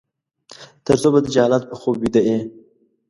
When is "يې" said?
2.27-2.37